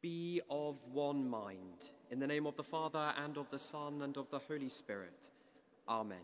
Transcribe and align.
Be 0.00 0.40
of 0.48 0.76
one 0.92 1.28
mind, 1.28 1.90
in 2.10 2.20
the 2.20 2.26
name 2.26 2.46
of 2.46 2.56
the 2.56 2.62
Father, 2.62 3.12
and 3.16 3.36
of 3.36 3.50
the 3.50 3.58
Son, 3.58 4.02
and 4.02 4.16
of 4.16 4.30
the 4.30 4.38
Holy 4.38 4.68
Spirit. 4.68 5.30
Amen. 5.88 6.18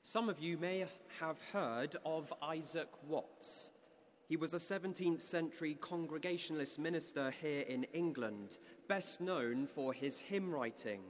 Some 0.00 0.30
of 0.30 0.38
you 0.38 0.56
may 0.56 0.86
have 1.20 1.38
heard 1.52 1.96
of 2.06 2.32
Isaac 2.40 2.88
Watts. 3.06 3.72
He 4.26 4.38
was 4.38 4.54
a 4.54 4.58
17th 4.58 5.20
century 5.20 5.76
Congregationalist 5.78 6.78
minister 6.78 7.30
here 7.42 7.60
in 7.60 7.84
England, 7.92 8.56
best 8.88 9.20
known 9.20 9.66
for 9.66 9.92
his 9.92 10.20
hymn 10.20 10.50
writing 10.50 11.02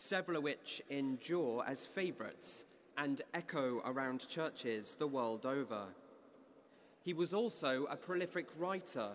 several 0.00 0.38
of 0.38 0.42
which 0.42 0.80
endure 0.88 1.62
as 1.66 1.86
favourites 1.86 2.64
and 2.96 3.20
echo 3.34 3.82
around 3.84 4.26
churches 4.26 4.94
the 4.94 5.06
world 5.06 5.44
over. 5.44 5.82
He 7.04 7.12
was 7.12 7.34
also 7.34 7.84
a 7.84 7.96
prolific 7.96 8.48
writer 8.58 9.10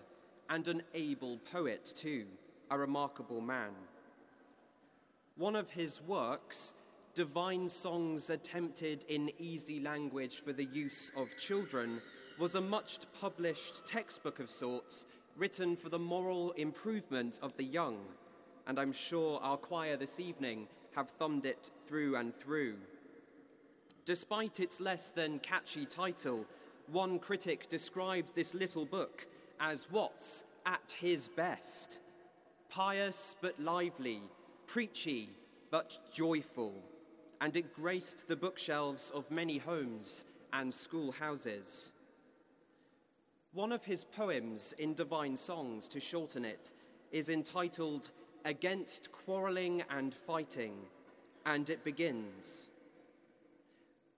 and 0.48 0.68
an 0.68 0.84
able 0.94 1.40
poet, 1.52 1.92
too, 1.96 2.26
a 2.70 2.78
remarkable 2.78 3.42
man. 3.42 3.72
One 5.38 5.56
of 5.56 5.72
his 5.72 6.02
works, 6.04 6.76
Divine 7.16 7.68
Songs 7.68 8.30
Attempted 8.30 9.06
in 9.10 9.32
Easy 9.40 9.80
Language 9.80 10.44
for 10.44 10.54
the 10.54 10.66
Use 10.66 11.12
of 11.18 11.36
Children, 11.36 12.00
was 12.38 12.54
a 12.54 12.62
much 12.62 13.00
published 13.20 13.88
textbook 13.88 14.40
of 14.40 14.52
sorts 14.52 15.08
written 15.36 15.76
for 15.76 15.90
the 15.90 16.00
moral 16.00 16.52
improvement 16.52 17.40
of 17.42 17.58
the 17.58 17.64
young 17.64 17.98
and 18.68 18.80
I'm 18.80 18.92
sure 18.92 19.40
our 19.42 19.58
choir 19.58 19.98
this 19.98 20.20
evening 20.20 20.68
have 20.96 21.10
thumbed 21.10 21.46
it 21.46 21.72
through 21.86 22.16
and 22.16 22.34
through. 22.34 22.76
Despite 24.06 24.60
its 24.60 24.80
less 24.80 25.12
than 25.12 25.40
catchy 25.40 25.86
title, 25.86 26.46
one 26.92 27.20
critic 27.20 27.68
described 27.70 28.36
this 28.36 28.54
little 28.54 28.86
book 28.86 29.28
as 29.60 29.90
Watts 29.92 30.46
at 30.66 30.96
his 31.00 31.28
best 31.28 32.00
pious 32.70 33.36
but 33.42 33.60
lively, 33.60 34.22
preachy 34.68 35.30
but 35.72 35.98
joyful, 36.14 36.74
and 37.40 37.56
it 37.56 37.74
graced 37.74 38.28
the 38.28 38.36
bookshelves 38.36 39.12
of 39.12 39.30
many 39.32 39.58
homes 39.58 40.26
and 40.52 40.74
schoolhouses. 40.74 41.92
One 43.54 43.72
of 43.72 43.86
his 43.86 44.04
poems 44.04 44.74
in 44.78 44.94
Divine 44.94 45.38
Songs, 45.38 45.88
to 45.90 46.00
shorten 46.02 46.44
it, 46.44 46.74
is 47.12 47.30
entitled 47.30 48.12
against 48.46 49.12
quarrelling 49.12 49.84
and 49.90 50.14
fighting, 50.14 50.74
and 51.46 51.70
it 51.70 51.84
begins 51.84 52.70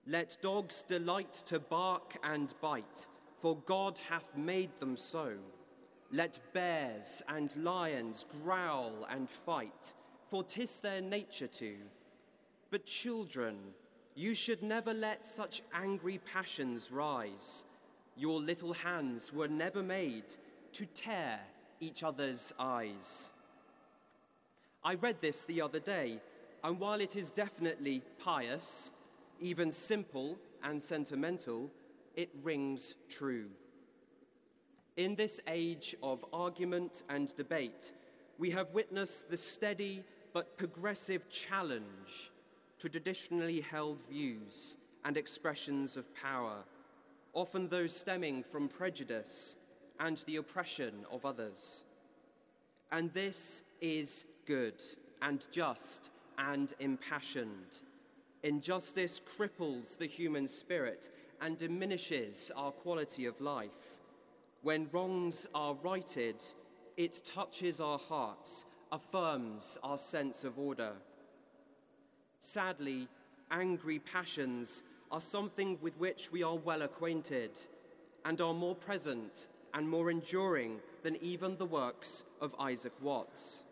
Let 0.06 0.38
dogs 0.40 0.84
delight 0.84 1.34
to 1.46 1.58
bark 1.58 2.16
and 2.22 2.54
bite, 2.62 3.08
for 3.40 3.56
God 3.56 3.98
hath 4.08 4.36
made 4.36 4.74
them 4.78 4.96
so. 4.96 5.36
Let 6.10 6.38
bears 6.54 7.22
and 7.28 7.54
lions 7.62 8.24
growl 8.42 9.06
and 9.10 9.28
fight, 9.28 9.92
for 10.28 10.42
'tis 10.42 10.80
their 10.80 11.02
nature 11.02 11.48
to. 11.48 11.76
But 12.70 12.86
children, 12.86 13.74
you 14.14 14.34
should 14.34 14.62
never 14.62 14.94
let 14.94 15.26
such 15.26 15.62
angry 15.72 16.18
passions 16.18 16.90
rise. 16.90 17.64
Your 18.16 18.40
little 18.40 18.72
hands 18.72 19.32
were 19.32 19.48
never 19.48 19.82
made 19.82 20.34
to 20.72 20.86
tear 20.86 21.40
each 21.80 22.02
other's 22.02 22.52
eyes. 22.58 23.32
I 24.88 24.94
read 24.94 25.20
this 25.20 25.44
the 25.44 25.60
other 25.60 25.80
day, 25.80 26.18
and 26.64 26.80
while 26.80 27.02
it 27.02 27.14
is 27.14 27.28
definitely 27.28 28.00
pious, 28.24 28.92
even 29.38 29.70
simple 29.70 30.38
and 30.64 30.82
sentimental, 30.82 31.70
it 32.16 32.30
rings 32.42 32.96
true. 33.10 33.50
In 34.96 35.14
this 35.14 35.42
age 35.46 35.94
of 36.02 36.24
argument 36.32 37.02
and 37.10 37.36
debate, 37.36 37.92
we 38.38 38.48
have 38.52 38.70
witnessed 38.70 39.28
the 39.28 39.36
steady 39.36 40.04
but 40.32 40.56
progressive 40.56 41.28
challenge 41.28 42.30
to 42.78 42.88
traditionally 42.88 43.60
held 43.60 43.98
views 44.08 44.78
and 45.04 45.18
expressions 45.18 45.98
of 45.98 46.14
power, 46.14 46.64
often 47.34 47.68
those 47.68 47.94
stemming 47.94 48.42
from 48.42 48.68
prejudice 48.68 49.56
and 50.00 50.24
the 50.26 50.36
oppression 50.36 51.04
of 51.12 51.26
others. 51.26 51.84
And 52.90 53.12
this 53.12 53.60
is 53.82 54.24
good 54.48 54.82
and 55.20 55.46
just 55.52 56.10
and 56.38 56.72
impassioned. 56.80 57.82
Injustice 58.42 59.20
cripples 59.20 59.98
the 59.98 60.06
human 60.06 60.48
spirit 60.48 61.10
and 61.40 61.58
diminishes 61.58 62.50
our 62.56 62.72
quality 62.72 63.26
of 63.26 63.40
life. 63.40 64.00
When 64.62 64.88
wrongs 64.90 65.46
are 65.54 65.74
righted, 65.74 66.42
it 66.96 67.20
touches 67.24 67.78
our 67.78 67.98
hearts, 67.98 68.64
affirms 68.90 69.76
our 69.84 69.98
sense 69.98 70.44
of 70.44 70.58
order. 70.58 70.92
Sadly, 72.40 73.06
angry 73.50 73.98
passions 73.98 74.82
are 75.10 75.20
something 75.20 75.78
with 75.82 75.96
which 75.98 76.32
we 76.32 76.42
are 76.42 76.56
well 76.56 76.82
acquainted 76.82 77.50
and 78.24 78.40
are 78.40 78.54
more 78.54 78.74
present 78.74 79.48
and 79.74 79.88
more 79.88 80.10
enduring 80.10 80.80
than 81.02 81.16
even 81.16 81.56
the 81.56 81.66
works 81.66 82.24
of 82.40 82.54
Isaac 82.58 82.92
Watts. 83.02 83.64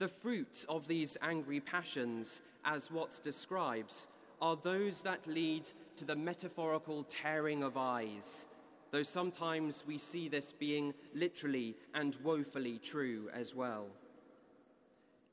The 0.00 0.08
fruit 0.08 0.64
of 0.66 0.88
these 0.88 1.18
angry 1.20 1.60
passions, 1.60 2.40
as 2.64 2.90
Watts 2.90 3.18
describes, 3.18 4.06
are 4.40 4.56
those 4.56 5.02
that 5.02 5.26
lead 5.26 5.70
to 5.96 6.06
the 6.06 6.16
metaphorical 6.16 7.04
tearing 7.04 7.62
of 7.62 7.76
eyes, 7.76 8.46
though 8.92 9.02
sometimes 9.02 9.84
we 9.86 9.98
see 9.98 10.26
this 10.26 10.54
being 10.54 10.94
literally 11.14 11.76
and 11.92 12.16
woefully 12.24 12.78
true 12.78 13.28
as 13.34 13.54
well. 13.54 13.88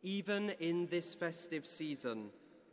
Even 0.04 0.50
in 0.60 0.88
this 0.88 1.14
festive 1.14 1.66
season, 1.66 2.26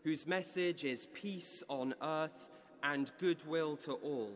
whose 0.03 0.27
message 0.27 0.85
is 0.85 1.07
peace 1.07 1.63
on 1.69 1.95
earth 2.03 2.51
and 2.83 3.13
goodwill 3.21 3.77
to 3.77 3.93
all, 3.93 4.33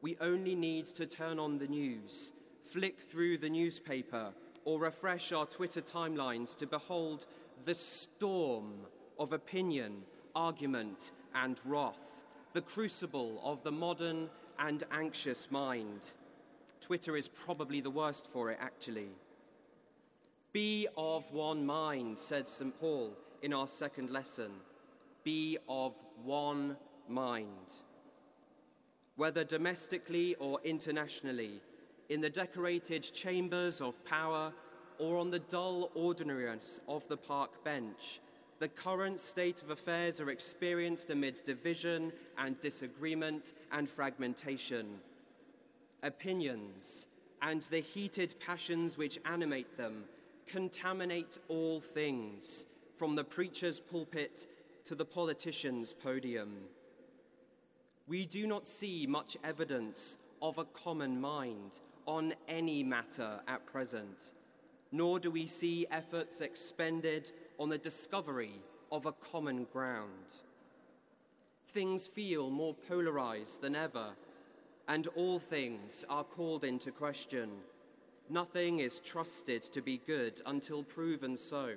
we 0.00 0.16
only 0.18 0.54
need 0.54 0.86
to 0.86 1.04
turn 1.04 1.38
on 1.38 1.58
the 1.58 1.68
news, 1.68 2.32
flick 2.64 3.02
through 3.02 3.36
the 3.36 3.50
newspaper, 3.50 4.32
or 4.64 4.80
refresh 4.80 5.32
our 5.32 5.46
Twitter 5.46 5.80
timelines 5.80 6.56
to 6.56 6.66
behold 6.66 7.26
the 7.64 7.74
storm 7.74 8.72
of 9.18 9.32
opinion, 9.32 10.02
argument, 10.34 11.12
and 11.34 11.60
wrath, 11.64 12.24
the 12.52 12.62
crucible 12.62 13.40
of 13.44 13.62
the 13.62 13.72
modern 13.72 14.28
and 14.58 14.84
anxious 14.92 15.50
mind. 15.50 16.14
Twitter 16.80 17.16
is 17.16 17.28
probably 17.28 17.80
the 17.80 17.90
worst 17.90 18.26
for 18.26 18.50
it, 18.50 18.58
actually. 18.60 19.08
Be 20.52 20.88
of 20.96 21.30
one 21.32 21.64
mind, 21.64 22.18
said 22.18 22.48
St. 22.48 22.78
Paul 22.78 23.12
in 23.42 23.52
our 23.52 23.68
second 23.68 24.10
lesson. 24.10 24.50
Be 25.22 25.58
of 25.68 25.94
one 26.24 26.76
mind. 27.08 27.46
Whether 29.16 29.44
domestically 29.44 30.34
or 30.36 30.58
internationally, 30.64 31.60
in 32.10 32.20
the 32.20 32.28
decorated 32.28 33.02
chambers 33.02 33.80
of 33.80 34.04
power 34.04 34.52
or 34.98 35.16
on 35.16 35.30
the 35.30 35.38
dull 35.38 35.90
ordinariness 35.94 36.80
of 36.88 37.08
the 37.08 37.16
park 37.16 37.64
bench. 37.64 38.20
The 38.58 38.68
current 38.68 39.18
state 39.20 39.62
of 39.62 39.70
affairs 39.70 40.20
are 40.20 40.28
experienced 40.28 41.08
amid 41.08 41.42
division 41.46 42.12
and 42.36 42.60
disagreement 42.60 43.54
and 43.72 43.88
fragmentation. 43.88 44.98
Opinions 46.02 47.06
and 47.40 47.62
the 47.62 47.80
heated 47.80 48.34
passions 48.44 48.98
which 48.98 49.18
animate 49.24 49.78
them 49.78 50.04
contaminate 50.46 51.38
all 51.48 51.80
things, 51.80 52.66
from 52.96 53.14
the 53.14 53.24
preacher's 53.24 53.78
pulpit 53.78 54.46
to 54.84 54.96
the 54.96 55.04
politician's 55.04 55.92
podium. 55.92 56.56
We 58.08 58.26
do 58.26 58.46
not 58.48 58.66
see 58.66 59.06
much 59.06 59.36
evidence 59.44 60.18
of 60.42 60.58
a 60.58 60.64
common 60.64 61.20
mind 61.20 61.78
on 62.10 62.34
any 62.48 62.82
matter 62.82 63.38
at 63.46 63.64
present, 63.66 64.32
nor 64.90 65.20
do 65.20 65.30
we 65.30 65.46
see 65.46 65.86
efforts 65.92 66.40
expended 66.40 67.30
on 67.56 67.68
the 67.68 67.78
discovery 67.78 68.54
of 68.90 69.06
a 69.06 69.12
common 69.12 69.64
ground. 69.72 70.40
Things 71.68 72.08
feel 72.08 72.50
more 72.50 72.74
polarized 72.88 73.62
than 73.62 73.76
ever, 73.76 74.08
and 74.88 75.06
all 75.14 75.38
things 75.38 76.04
are 76.08 76.24
called 76.24 76.64
into 76.64 76.90
question. 76.90 77.48
Nothing 78.28 78.80
is 78.80 78.98
trusted 78.98 79.62
to 79.62 79.80
be 79.80 80.00
good 80.04 80.42
until 80.46 80.82
proven 80.82 81.36
so. 81.36 81.74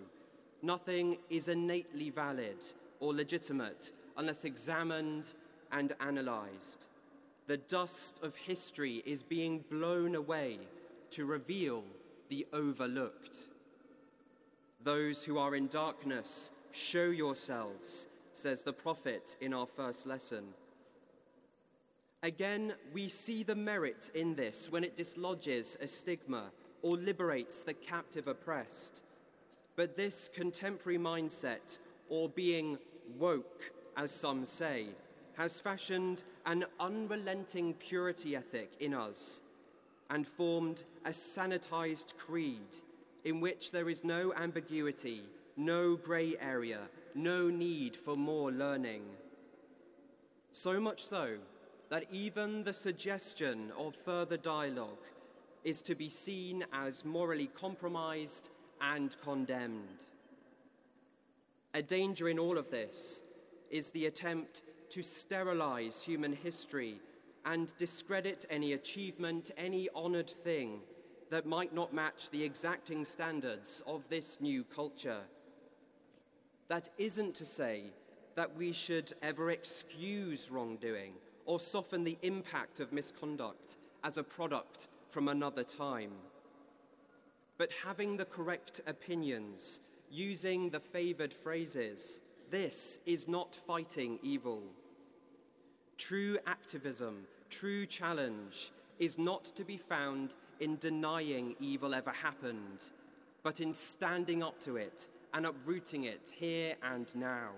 Nothing 0.64 1.20
is 1.30 1.48
innately 1.48 2.10
valid 2.10 2.66
or 3.00 3.14
legitimate 3.14 3.92
unless 4.18 4.46
examined 4.46 5.36
and 5.72 5.94
analyzed 6.00 6.88
the 7.48 7.58
dust 7.58 8.20
of 8.24 8.36
history 8.36 9.04
is 9.06 9.24
being 9.24 9.64
blown 9.70 10.16
away 10.16 10.60
to 11.12 11.26
reveal 11.26 11.84
the 12.30 12.46
overlooked. 12.54 13.48
Those 14.84 15.24
who 15.24 15.38
are 15.38 15.56
in 15.56 15.68
darkness 15.68 16.52
show 16.72 17.06
yourselves, 17.06 18.08
says 18.32 18.64
the 18.64 18.74
prophet 18.74 19.36
in 19.42 19.54
our 19.54 19.68
first 19.68 20.08
lesson. 20.08 20.44
Again, 22.24 22.74
we 22.94 23.10
see 23.10 23.44
the 23.44 23.56
merit 23.56 24.10
in 24.16 24.36
this 24.36 24.72
when 24.72 24.84
it 24.84 24.96
dislodges 24.96 25.78
a 25.82 25.88
stigma 25.88 26.52
or 26.82 26.96
liberates 26.98 27.64
the 27.64 27.74
captive 27.74 28.28
oppressed. 28.28 29.04
But 29.76 29.98
this 29.98 30.30
contemporary 30.34 31.00
mindset, 31.00 31.80
or 32.10 32.30
being 32.30 32.78
woke, 33.18 33.72
as 33.98 34.12
some 34.12 34.46
say, 34.46 34.88
has 35.38 35.60
fashioned 35.60 36.24
an 36.46 36.66
unrelenting 36.80 37.74
purity 37.76 38.36
ethic 38.36 38.72
in 38.80 38.94
us 38.94 39.42
and 40.10 40.28
formed 40.28 40.84
a 41.06 41.10
sanitized 41.10 42.18
creed 42.18 42.76
in 43.24 43.40
which 43.40 43.72
there 43.72 43.90
is 43.90 44.04
no 44.04 44.34
ambiguity, 44.34 45.24
no 45.56 45.96
grey 45.96 46.36
area, 46.42 46.82
no 47.16 47.50
need 47.50 47.96
for 47.96 48.16
more 48.16 48.52
learning. 48.52 49.04
So 50.52 50.80
much 50.80 51.04
so 51.04 51.38
that 51.90 52.06
even 52.12 52.64
the 52.64 52.74
suggestion 52.74 53.72
of 53.78 53.96
further 54.04 54.38
dialogue 54.38 55.06
is 55.64 55.82
to 55.84 55.96
be 55.96 56.10
seen 56.10 56.66
as 56.74 57.06
morally 57.06 57.48
compromised 57.48 58.50
and 58.82 59.16
condemned. 59.24 60.08
A 61.74 61.82
danger 61.82 62.28
in 62.30 62.38
all 62.38 62.58
of 62.58 62.70
this 62.70 63.24
is 63.72 63.90
the 63.90 64.06
attempt 64.06 64.62
to 64.94 65.02
sterilize 65.02 66.04
human 66.04 66.34
history 66.34 67.00
and 67.46 67.76
discredit 67.80 68.46
any 68.52 68.74
achievement, 68.74 69.50
any 69.58 69.90
honored 69.96 70.30
thing 70.30 70.82
that 71.32 71.48
might 71.48 71.74
not 71.74 71.96
match 71.96 72.30
the 72.30 72.44
exacting 72.44 73.04
standards 73.04 73.82
of 73.88 74.08
this 74.10 74.40
new 74.40 74.64
culture. 74.64 75.22
That 76.68 76.90
isn't 77.00 77.34
to 77.36 77.46
say 77.46 77.86
that 78.36 78.56
we 78.56 78.72
should 78.72 79.12
ever 79.24 79.50
excuse 79.50 80.52
wrongdoing 80.52 81.14
or 81.48 81.60
soften 81.60 82.04
the 82.04 82.20
impact 82.22 82.80
of 82.80 82.94
misconduct 82.94 83.78
as 84.04 84.20
a 84.20 84.24
product 84.24 84.90
from 85.10 85.28
another 85.28 85.64
time. 85.64 86.12
But 87.58 87.72
having 87.84 88.18
the 88.18 88.26
correct 88.26 88.82
opinions, 88.86 89.80
using 90.12 90.70
the 90.70 90.80
favored 90.80 91.34
phrases, 91.34 92.22
this 92.52 93.00
is 93.08 93.28
not 93.28 93.56
fighting 93.56 94.20
evil. 94.22 94.62
True 95.98 96.38
activism, 96.46 97.26
true 97.50 97.86
challenge, 97.86 98.72
is 99.00 99.18
not 99.18 99.46
to 99.46 99.64
be 99.64 99.78
found 99.78 100.36
in 100.60 100.78
denying 100.78 101.56
evil 101.60 101.94
ever 101.94 102.12
happened, 102.12 102.92
but 103.44 103.60
in 103.60 103.74
standing 103.74 104.44
up 104.44 104.60
to 104.60 104.78
it 104.78 105.08
and 105.34 105.46
uprooting 105.46 106.06
it 106.06 106.32
here 106.36 106.76
and 106.84 107.14
now. 107.16 107.50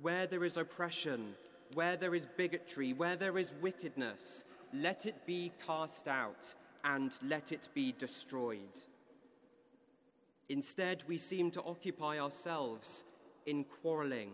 Where 0.00 0.26
there 0.26 0.44
is 0.44 0.56
oppression, 0.56 1.34
where 1.74 1.96
there 1.96 2.14
is 2.14 2.26
bigotry, 2.36 2.92
where 2.92 3.16
there 3.16 3.38
is 3.38 3.54
wickedness, 3.60 4.44
let 4.72 5.06
it 5.06 5.26
be 5.26 5.52
cast 5.66 6.08
out 6.08 6.54
and 6.84 7.16
let 7.22 7.52
it 7.52 7.68
be 7.74 7.94
destroyed. 7.96 8.80
Instead, 10.48 11.02
we 11.08 11.18
seem 11.18 11.50
to 11.50 11.62
occupy 11.62 12.18
ourselves 12.20 13.04
in 13.46 13.64
quarreling 13.64 14.30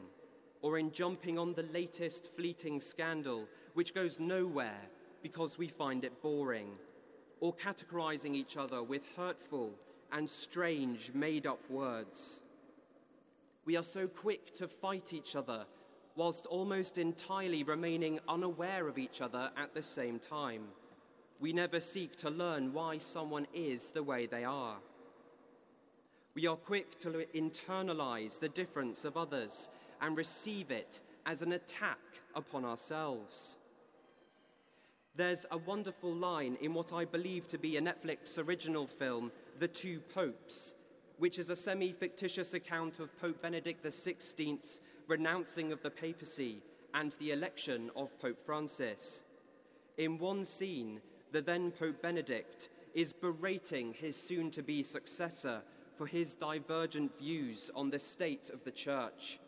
or 0.62 0.78
in 0.78 0.92
jumping 0.92 1.38
on 1.38 1.52
the 1.52 1.64
latest 1.64 2.34
fleeting 2.34 2.80
scandal, 2.80 3.46
which 3.74 3.94
goes 3.94 4.18
nowhere 4.18 4.88
because 5.22 5.58
we 5.58 5.68
find 5.68 6.04
it 6.04 6.22
boring, 6.22 6.70
or 7.40 7.54
categorizing 7.54 8.34
each 8.34 8.56
other 8.56 8.82
with 8.82 9.02
hurtful 9.16 9.72
and 10.12 10.28
strange 10.28 11.12
made 11.14 11.46
up 11.46 11.60
words. 11.70 12.40
We 13.64 13.76
are 13.76 13.84
so 13.84 14.06
quick 14.06 14.52
to 14.54 14.68
fight 14.68 15.12
each 15.12 15.36
other 15.36 15.66
whilst 16.14 16.46
almost 16.46 16.98
entirely 16.98 17.62
remaining 17.62 18.20
unaware 18.28 18.86
of 18.88 18.98
each 18.98 19.20
other 19.20 19.50
at 19.56 19.74
the 19.74 19.82
same 19.82 20.18
time. 20.18 20.64
We 21.40 21.52
never 21.52 21.80
seek 21.80 22.16
to 22.16 22.30
learn 22.30 22.72
why 22.72 22.98
someone 22.98 23.46
is 23.54 23.90
the 23.90 24.02
way 24.02 24.26
they 24.26 24.44
are. 24.44 24.76
We 26.34 26.46
are 26.46 26.56
quick 26.56 26.98
to 27.00 27.26
internalize 27.34 28.40
the 28.40 28.48
difference 28.48 29.04
of 29.04 29.16
others 29.16 29.68
and 30.02 30.16
receive 30.16 30.70
it 30.70 31.00
as 31.24 31.40
an 31.40 31.52
attack 31.52 31.98
upon 32.34 32.64
ourselves. 32.64 33.56
There's 35.14 35.46
a 35.50 35.58
wonderful 35.58 36.12
line 36.12 36.56
in 36.60 36.74
what 36.74 36.92
I 36.92 37.04
believe 37.04 37.46
to 37.48 37.58
be 37.58 37.76
a 37.76 37.80
Netflix 37.80 38.38
original 38.38 38.86
film, 38.86 39.30
The 39.58 39.68
Two 39.68 40.00
Popes, 40.00 40.74
which 41.18 41.38
is 41.38 41.50
a 41.50 41.56
semi 41.56 41.92
fictitious 41.92 42.54
account 42.54 42.98
of 42.98 43.16
Pope 43.20 43.42
Benedict 43.42 43.84
XVI's 43.84 44.80
renouncing 45.06 45.70
of 45.70 45.82
the 45.82 45.90
papacy 45.90 46.62
and 46.94 47.12
the 47.12 47.30
election 47.30 47.90
of 47.94 48.18
Pope 48.18 48.44
Francis. 48.44 49.22
In 49.98 50.18
one 50.18 50.44
scene, 50.44 51.00
the 51.30 51.42
then 51.42 51.70
Pope 51.70 52.02
Benedict 52.02 52.70
is 52.94 53.12
berating 53.12 53.94
his 53.94 54.16
soon 54.16 54.50
to 54.50 54.62
be 54.62 54.82
successor 54.82 55.62
for 55.94 56.06
his 56.06 56.34
divergent 56.34 57.18
views 57.18 57.70
on 57.74 57.90
the 57.90 57.98
state 57.98 58.50
of 58.50 58.64
the 58.64 58.70
Church. 58.70 59.38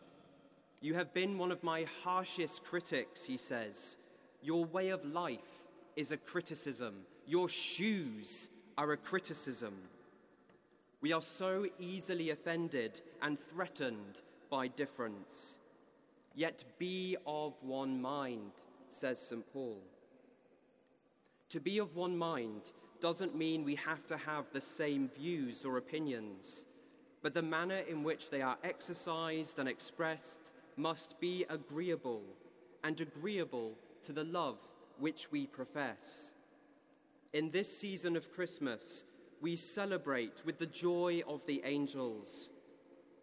You 0.85 0.93
have 0.93 1.15
been 1.15 1.39
one 1.39 1.51
of 1.51 1.63
my 1.63 1.87
harshest 2.03 2.63
critics, 2.63 3.23
he 3.23 3.37
says. 3.37 3.97
Your 4.43 4.65
way 4.65 4.89
of 4.89 5.03
life 5.03 5.63
is 5.95 6.11
a 6.11 6.17
criticism. 6.17 6.93
Your 7.25 7.49
shoes 7.49 8.51
are 8.77 8.91
a 8.91 8.97
criticism. 8.97 9.73
We 11.01 11.11
are 11.11 11.23
so 11.23 11.65
easily 11.79 12.29
offended 12.29 13.01
and 13.23 13.39
threatened 13.39 14.21
by 14.51 14.67
difference. 14.67 15.57
Yet 16.35 16.63
be 16.77 17.17
of 17.25 17.53
one 17.63 17.99
mind, 17.99 18.51
says 18.91 19.19
St. 19.19 19.51
Paul. 19.51 19.79
To 21.49 21.59
be 21.59 21.79
of 21.79 21.95
one 21.95 22.15
mind 22.15 22.73
doesn't 23.01 23.35
mean 23.35 23.65
we 23.65 23.73
have 23.73 24.05
to 24.05 24.17
have 24.17 24.45
the 24.51 24.61
same 24.61 25.09
views 25.17 25.65
or 25.65 25.77
opinions, 25.77 26.67
but 27.23 27.33
the 27.33 27.41
manner 27.41 27.81
in 27.89 28.03
which 28.03 28.29
they 28.29 28.43
are 28.43 28.59
exercised 28.63 29.57
and 29.57 29.67
expressed 29.67 30.51
must 30.77 31.19
be 31.19 31.45
agreeable 31.49 32.23
and 32.83 32.99
agreeable 33.01 33.73
to 34.03 34.13
the 34.13 34.23
love 34.23 34.59
which 34.99 35.31
we 35.31 35.47
profess. 35.47 36.33
In 37.33 37.51
this 37.51 37.77
season 37.77 38.15
of 38.15 38.31
Christmas, 38.31 39.03
we 39.41 39.55
celebrate 39.55 40.43
with 40.45 40.59
the 40.59 40.65
joy 40.65 41.21
of 41.27 41.45
the 41.45 41.61
angels. 41.65 42.49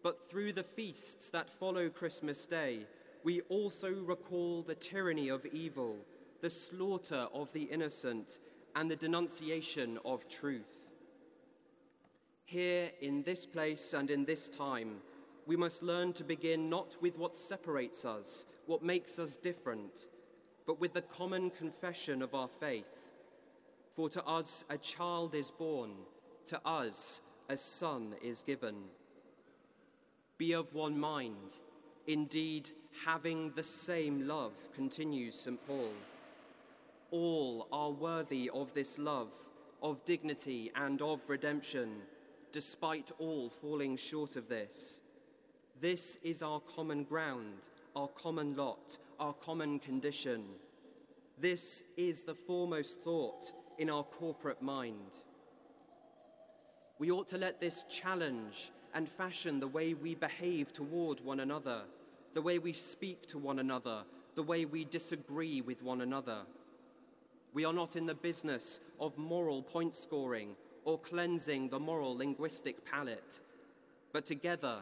But 0.02 0.28
through 0.28 0.52
the 0.52 0.62
feasts 0.62 1.30
that 1.30 1.48
follow 1.48 1.88
Christmas 1.88 2.44
Day, 2.44 2.86
we 3.24 3.40
also 3.42 3.92
recall 3.92 4.62
the 4.62 4.74
tyranny 4.74 5.28
of 5.28 5.46
evil, 5.46 5.96
the 6.40 6.50
slaughter 6.50 7.28
of 7.32 7.52
the 7.52 7.62
innocent, 7.62 8.38
and 8.74 8.90
the 8.90 8.96
denunciation 8.96 9.98
of 10.04 10.28
truth. 10.28 10.92
Here, 12.44 12.90
in 13.00 13.22
this 13.22 13.46
place 13.46 13.94
and 13.94 14.10
in 14.10 14.24
this 14.24 14.48
time, 14.48 14.96
we 15.46 15.56
must 15.56 15.82
learn 15.82 16.12
to 16.14 16.24
begin 16.24 16.70
not 16.70 16.96
with 17.00 17.18
what 17.18 17.36
separates 17.36 18.04
us, 18.04 18.46
what 18.66 18.82
makes 18.82 19.18
us 19.18 19.36
different, 19.36 20.06
but 20.66 20.80
with 20.80 20.94
the 20.94 21.02
common 21.02 21.50
confession 21.50 22.22
of 22.22 22.34
our 22.34 22.48
faith. 22.60 23.12
For 23.94 24.08
to 24.10 24.24
us 24.24 24.64
a 24.70 24.78
child 24.78 25.34
is 25.34 25.50
born, 25.50 25.90
to 26.46 26.60
us 26.66 27.20
a 27.48 27.56
son 27.56 28.14
is 28.22 28.42
given. 28.42 28.76
Be 30.38 30.52
of 30.54 30.74
one 30.74 30.98
mind, 30.98 31.56
indeed, 32.06 32.70
having 33.04 33.52
the 33.54 33.64
same 33.64 34.26
love, 34.26 34.52
continues 34.74 35.34
St. 35.34 35.64
Paul. 35.66 35.92
All 37.10 37.68
are 37.70 37.90
worthy 37.90 38.50
of 38.52 38.72
this 38.74 38.98
love, 38.98 39.30
of 39.82 40.04
dignity, 40.04 40.72
and 40.74 41.02
of 41.02 41.20
redemption, 41.28 41.90
despite 42.52 43.10
all 43.18 43.50
falling 43.50 43.96
short 43.96 44.36
of 44.36 44.48
this. 44.48 45.00
This 45.80 46.18
is 46.22 46.42
our 46.42 46.60
common 46.60 47.04
ground, 47.04 47.68
our 47.96 48.08
common 48.08 48.56
lot, 48.56 48.98
our 49.18 49.32
common 49.32 49.78
condition. 49.78 50.44
This 51.38 51.82
is 51.96 52.24
the 52.24 52.34
foremost 52.34 53.00
thought 53.00 53.52
in 53.78 53.90
our 53.90 54.04
corporate 54.04 54.62
mind. 54.62 55.22
We 56.98 57.10
ought 57.10 57.28
to 57.28 57.38
let 57.38 57.60
this 57.60 57.84
challenge 57.84 58.70
and 58.94 59.08
fashion 59.08 59.58
the 59.58 59.66
way 59.66 59.94
we 59.94 60.14
behave 60.14 60.72
toward 60.72 61.20
one 61.20 61.40
another, 61.40 61.82
the 62.34 62.42
way 62.42 62.58
we 62.58 62.72
speak 62.72 63.26
to 63.28 63.38
one 63.38 63.58
another, 63.58 64.04
the 64.34 64.42
way 64.42 64.64
we 64.64 64.84
disagree 64.84 65.60
with 65.60 65.82
one 65.82 66.00
another. 66.00 66.42
We 67.54 67.64
are 67.64 67.72
not 67.72 67.96
in 67.96 68.06
the 68.06 68.14
business 68.14 68.80
of 69.00 69.18
moral 69.18 69.62
point 69.62 69.94
scoring 69.96 70.54
or 70.84 70.98
cleansing 70.98 71.68
the 71.68 71.80
moral 71.80 72.16
linguistic 72.16 72.84
palate, 72.84 73.40
but 74.12 74.24
together 74.24 74.78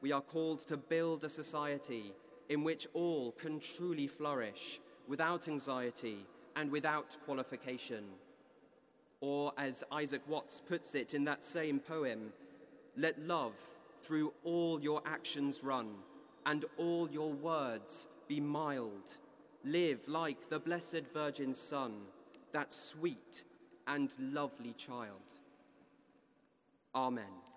we 0.00 0.12
are 0.12 0.20
called 0.20 0.60
to 0.60 0.76
build 0.76 1.24
a 1.24 1.28
society 1.28 2.14
in 2.48 2.64
which 2.64 2.86
all 2.94 3.32
can 3.32 3.60
truly 3.60 4.06
flourish 4.06 4.80
without 5.06 5.48
anxiety 5.48 6.26
and 6.56 6.70
without 6.70 7.16
qualification. 7.24 8.04
Or, 9.20 9.52
as 9.58 9.84
Isaac 9.92 10.22
Watts 10.26 10.62
puts 10.66 10.94
it 10.94 11.14
in 11.14 11.24
that 11.24 11.44
same 11.44 11.78
poem, 11.78 12.32
let 12.96 13.20
love 13.20 13.54
through 14.02 14.32
all 14.44 14.80
your 14.80 15.02
actions 15.04 15.62
run, 15.62 15.88
and 16.46 16.64
all 16.78 17.08
your 17.10 17.32
words 17.32 18.08
be 18.28 18.40
mild. 18.40 19.18
Live 19.64 20.08
like 20.08 20.48
the 20.48 20.58
Blessed 20.58 21.02
Virgin's 21.12 21.58
Son, 21.58 21.92
that 22.52 22.72
sweet 22.72 23.44
and 23.86 24.14
lovely 24.18 24.72
child. 24.72 25.34
Amen. 26.94 27.49